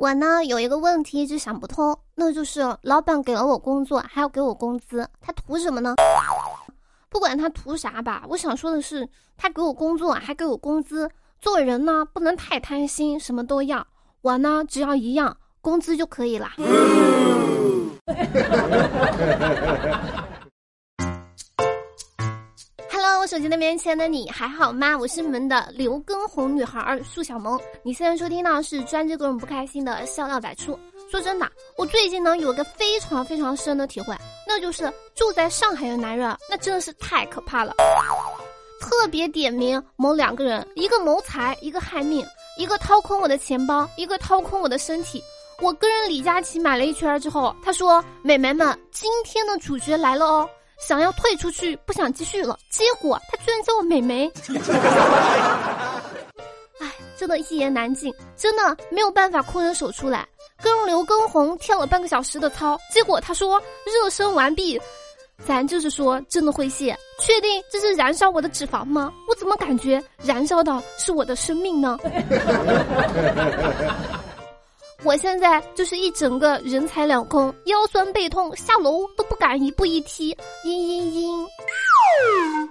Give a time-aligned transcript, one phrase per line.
[0.00, 5.94] 我呢有一个问题一直想不通，那就是老板给了我工作，还要给我工资，他图什么呢？
[7.10, 11.06] 不管他图啥吧，我想说的是，他给我工作还给我工资，
[11.38, 13.86] 做人呢不能太贪心，什么都要。
[14.22, 16.48] 我呢只要一样，工资就可以了。
[23.30, 24.98] 手机那边亲爱的你还好吗？
[24.98, 27.56] 我是你们的刘畊宏女孩树小萌。
[27.84, 30.76] 你现在收听到是专治各种不开心的笑料百出。
[31.12, 34.16] 说真的，我最近呢有个非常非常深的体会，
[34.48, 37.72] 那就是住在上海的男人，那真的是太可怕了。
[38.80, 42.26] 特别点名某两个人，一个谋财，一个害命，
[42.58, 45.22] 一个掏空我的钱包，一个掏空我的身体。
[45.62, 54.30] 我跟人李佳琦买了一圈之后，他说：“美眉们，今天的主角来了哦。”想要退出去，不想继续了，结果他居然叫我美眉。
[56.80, 60.26] 哎，真的，一言难尽，真的没有办法空着手出来。
[60.62, 64.80] 跟刘畊宏跳了半个小时的操，结果他说热身完毕，
[65.46, 66.96] 咱就是说真的会谢。
[67.18, 69.12] 确定这是燃烧我的脂肪吗？
[69.28, 71.98] 我怎么感觉燃烧的是我的生命呢？
[75.02, 80.34] 我现在就是一整个人财两空，腰酸背痛，下楼都不敢一步一踢。
[80.62, 82.68] 嘤嘤嘤！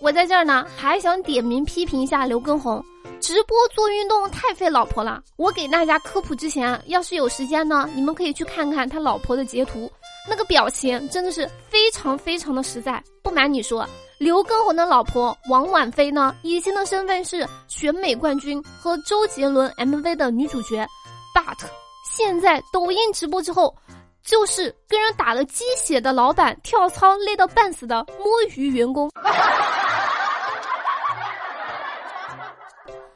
[0.00, 2.84] 我在这儿呢，还想点名批评一下刘畊宏，
[3.20, 5.22] 直播做运动太费老婆了。
[5.36, 9.90] 我给大家科普之前，要是有时间呢，你们可以去看看他老婆的截图，
[10.28, 13.02] 那个表情真的是非常非常的实在。
[13.22, 13.88] 不瞒你说，
[14.18, 20.86] 刘畊宏的老婆王婉菲呢，以前的身份是选美冠军和周杰伦 MV 的女主角。
[21.34, 21.66] but
[22.10, 23.76] 现在抖音直播之后，
[24.24, 29.10] 就是跟人打了鸡血的老板，跳操累到半死的摸鱼员工。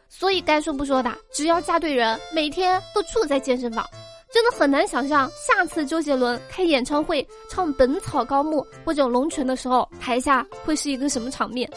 [0.08, 3.88] 所以该说不说的，只要嫁对人，每天都住在健身房，
[4.32, 11.68] 真的很难想象下次周杰伦开演唱会唱《本草纲目》或者《龙泉》的时候，台下会是一个什么场面。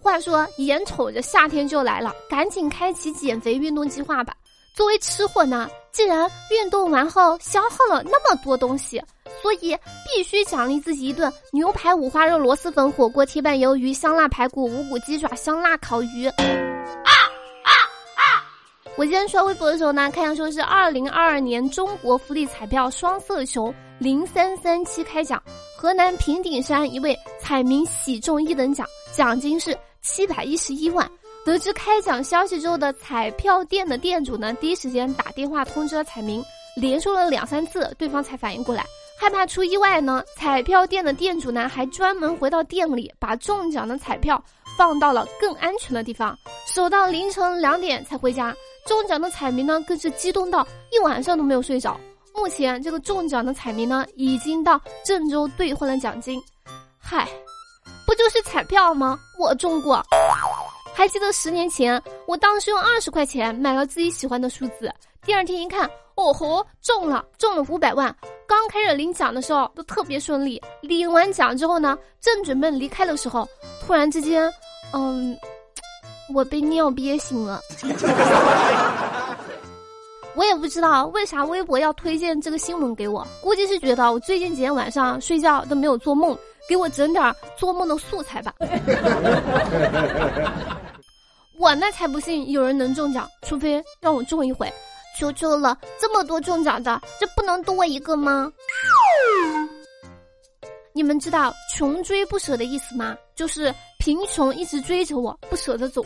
[0.00, 4.34] 话说，眼瞅着夏天就来了，赶紧开启减肥运动计划吧。
[4.74, 9.02] 作为吃货呢，既然运动完后消耗了那么多东西，
[9.42, 16.28] 所以必须奖励自己一顿牛排、五花肉、螺蛳粉、火锅、铁板鱿鱼、香辣排骨、无骨鸡爪、香辣烤鱼。
[18.96, 25.42] 我今天刷微博的时候呢，看见说是二零二二年中国福利彩票双色球零三三七开奖，
[25.76, 29.76] 河南平顶山一位彩民喜中一等奖，奖金是。
[30.00, 31.10] 七百一十一万。
[31.46, 36.44] 得知开奖消息之后的彩票店的店主呢，第一时间打电话通知了彩民，
[36.76, 38.84] 连说了两三次，对方才反应过来。
[39.18, 44.40] 害怕出意外呢，彩票店的店主呢，还专门回到店里，把中奖的彩票
[44.76, 48.54] 放到了更安全的地方，守到凌晨两点才回家。
[48.86, 51.98] 中奖的彩民呢，更是激动到一晚上都没有睡着。
[52.34, 56.42] 目前这个中奖的彩民呢，已经到郑州兑换了奖金。
[56.98, 57.28] 嗨。
[58.06, 59.18] 不就是彩票吗？
[59.38, 60.02] 我中过，
[60.94, 64.92] 还记得十年前，我当时用二十块钱买了自己喜欢的数字，
[65.24, 68.14] 第二天一看，哦吼，中了，中了五百万。
[68.46, 73.48] 刚开始领奖的时候都特别顺利，领完奖之后呢，正准备离开的时候，
[73.80, 74.52] 突然之间，
[74.92, 75.34] 嗯，
[76.32, 77.60] 我被尿憋醒了。
[80.36, 86.36] 我也不知道为啥微博要推荐这个新闻给我，估计是觉得我最近几天晚上睡觉都没有做梦。
[86.66, 88.50] 给我整点做梦的素材吧！
[91.58, 94.72] 我那才不信有人能中奖，除非让我中一回，
[95.20, 95.76] 求求了！
[96.00, 98.50] 这么多中奖的，这不能多一个吗？
[100.94, 103.14] 你们知道“穷追不舍”的意思吗？
[103.34, 103.70] 就是
[104.04, 106.04] 贫穷一直追着我，不舍得走。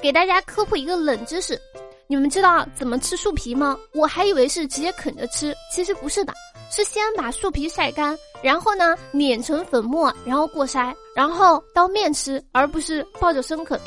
[0.00, 1.60] 给大家科普一个冷知识：
[2.06, 3.76] 你们知道怎么吃树皮吗？
[3.92, 6.32] 我还以为是直接啃着吃，其实不是的。
[6.70, 13.78] 是先把树皮晒干，然后呢碾成粉末，然后过筛，然后当面吃，而不是抱着生啃。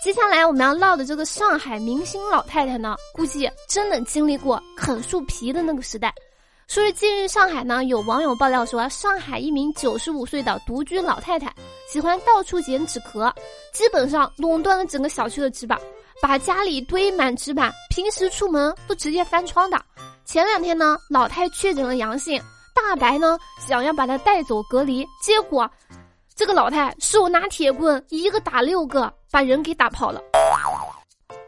[0.00, 6.14] 接下来我们要唠的这个上海明星老太太呢，估计真的经历过啃树皮的那个时代。
[6.68, 11.50] 说是近日上海呢有网友爆料说，上海一名九十五岁的独居老太太
[11.90, 13.34] 喜欢到处捡纸壳，
[13.72, 15.80] 基本上垄断了整个小区的纸板，
[16.20, 19.82] 把家里堆满纸板，平时出门都直接翻窗的。
[20.26, 22.38] 前两天呢，老太确诊了阳性，
[22.74, 25.68] 大白呢想要把她带走隔离，结果
[26.36, 30.20] 这个老太手拿铁棍，一个打六个，把人给打跑了。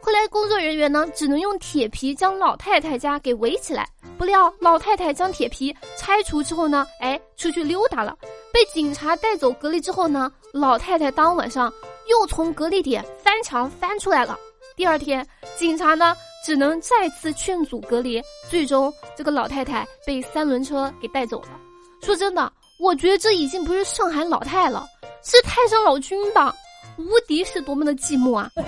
[0.01, 3.87] 后来工作人员呢只能用铁皮将老太太家给围起来，
[4.21, 8.15] 不料老太太将铁皮拆除之后呢，哎，出去溜达了，
[8.53, 11.73] 被警察带走隔离之后呢，老太太当晚上
[12.07, 14.37] 又从隔离点翻墙翻出来了。
[14.75, 15.27] 第二天，
[15.57, 16.15] 警察呢
[16.45, 21.59] 只能再次劝阻隔离，最终这个老太太被三轮车给带走了。
[22.03, 24.85] 说真的，我觉得这已经不是上海老太了，
[25.23, 26.53] 是太上老君吧？
[26.99, 28.51] 无敌是多么的寂寞啊！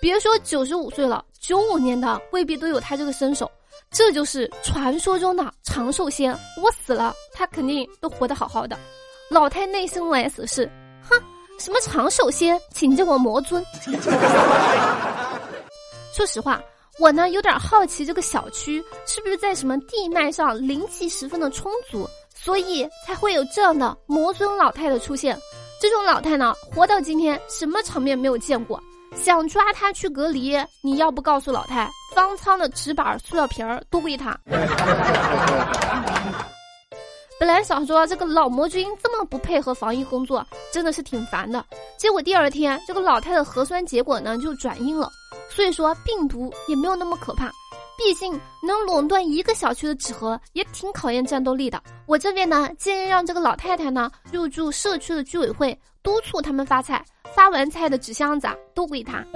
[0.00, 3.50] 别说九十五岁了，九五年的未必都有他这个身手。
[3.90, 6.32] 这就是传说中的长寿仙，
[6.62, 8.78] 我死了，他肯定都活得好好的。
[9.28, 10.70] 老太内心 OS 是：
[11.02, 11.20] 哼，
[11.58, 13.60] 什么长寿仙，请叫我魔尊。
[16.14, 16.62] 说实话，
[17.00, 25.36] 我呢有点好奇，这个小区是不是在什么地脉上灵气十分的充足，所以才会有这样的魔尊老太的出现。
[25.80, 28.80] 这种老太呢，活到今天，什么场面没有见过？
[29.14, 34.36] 想抓他去隔离，你要不告诉老太，方舱的纸板、塑料瓶儿都归他。
[37.38, 41.64] 本来想说这个老魔君这么不配合防疫工作，真的是挺烦的。
[41.96, 45.10] 结果第二天，这个老太的核酸结果呢就转阴了，
[45.48, 47.50] 所以说病毒也没有那么可怕。
[47.96, 51.82] 毕竟能垄断一个小区的纸盒，也挺考验战斗力的。
[52.06, 57.04] 我这边呢建议让这个老太太呢入驻社区的居委会，督促他们发菜。
[57.34, 59.24] 发完菜的纸箱子都归他。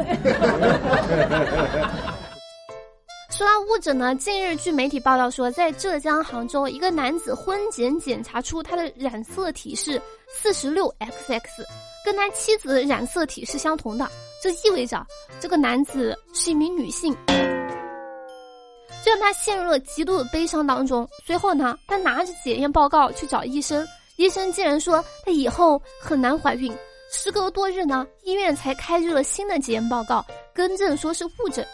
[3.30, 11.40] 说到误诊呢，近日据媒体报道说，在浙江杭州，一个男子婚检检查出他的染色体是四十六 XX，
[12.04, 14.08] 跟他妻子的染色体是相同的，
[14.40, 15.04] 这意味着
[15.40, 21.08] 这个男子是一名女性，这让他陷入了极度的悲伤当中。
[21.26, 23.84] 随后呢，他拿着检验报告去找医生，
[24.16, 26.72] 医生竟然说他以后很难怀孕。
[27.14, 31.64] 时隔多日呢，医院才开具了新的检验报告，更正说是误诊。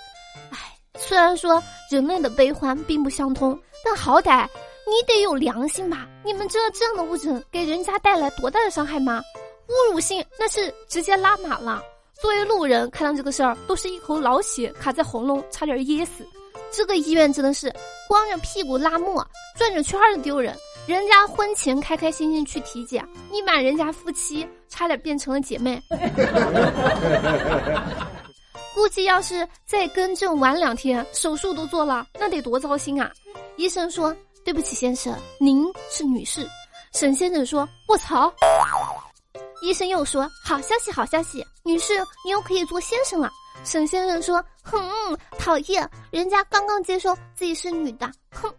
[0.50, 1.60] 唉，虽然说
[1.90, 4.46] 人类的悲欢并不相通，但好歹
[4.86, 6.06] 你得有良心吧？
[6.22, 9.22] 你们知道这样的误诊给人家带来多大的伤害吗？
[9.66, 11.82] 侮辱性那是直接拉满了。
[12.20, 16.24] 作为路人看到这个事儿，都是一口老血卡在喉咙，差点噎死。
[16.70, 17.74] 这个医院真的是
[18.06, 19.26] 光着屁股拉磨，
[19.56, 20.54] 转着圈的丢人。
[20.90, 25.80] 人家婚前开开心心去体检，你把人家夫妻差点变成了姐妹。
[28.74, 33.08] 估计要是再更正晚两天，手术都做了，那得多糟心啊！
[33.56, 34.12] 医生说
[34.44, 36.44] ：“对不起，先生，您是女士。”
[36.92, 38.32] 沈先生说：“卧槽！”
[39.62, 43.30] 医生又说：“好消息，好消息，女士，你又可以做先生了。”
[43.62, 44.80] 沈先生说：“哼，
[45.38, 48.52] 讨厌，人家刚刚接受自己是女的，哼。”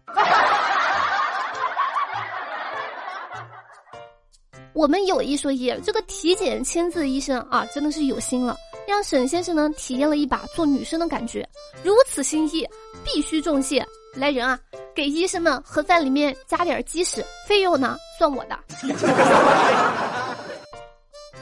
[4.73, 8.55] 我们有一说一，这个体检签字医生啊，真的是有心了，
[8.87, 11.47] 让沈先生呢体验了一把做女生的感觉。
[11.83, 12.67] 如此心意，
[13.03, 13.85] 必须重谢。
[14.15, 14.59] 来人啊，
[14.93, 18.57] 给医生们盒饭里面加点鸡屎，费用呢 算我的。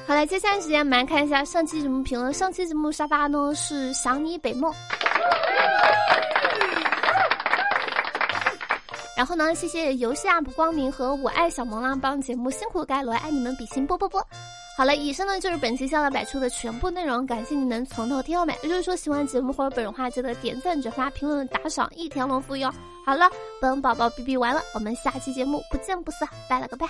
[0.07, 2.33] 好了，接下来时间我们来看一下上期节目评论。
[2.33, 4.73] 上期节目沙发呢是想你北梦。
[9.19, 14.25] 然后呢，谢谢游戏 UP 光明和我爱小萌浪帮节目辛苦盖罗，爱你们比心啵啵啵。
[14.77, 18.55] 好了，以上呢就是本期笑乐百出的全部内容，感谢你能从头听到尾。
[18.63, 22.73] 如果说喜欢节目或者本人话，记得点赞、转发、评论、打赏，一条龙服务哟。
[23.05, 23.29] 好了，
[23.59, 26.87] 本宝宝哔哔完了，我们下期节目不见不散，拜了个拜。